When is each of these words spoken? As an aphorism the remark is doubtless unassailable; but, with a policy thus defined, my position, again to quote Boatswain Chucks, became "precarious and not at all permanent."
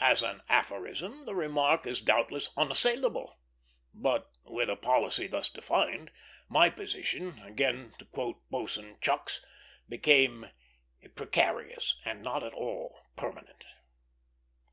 As 0.00 0.24
an 0.24 0.42
aphorism 0.48 1.24
the 1.24 1.36
remark 1.36 1.86
is 1.86 2.00
doubtless 2.00 2.50
unassailable; 2.56 3.38
but, 3.94 4.28
with 4.42 4.68
a 4.68 4.74
policy 4.74 5.28
thus 5.28 5.48
defined, 5.48 6.10
my 6.48 6.68
position, 6.68 7.38
again 7.44 7.92
to 8.00 8.04
quote 8.04 8.42
Boatswain 8.50 8.98
Chucks, 9.00 9.40
became 9.88 10.48
"precarious 11.14 11.94
and 12.04 12.22
not 12.22 12.42
at 12.42 12.54
all 12.54 12.98
permanent." 13.14 13.62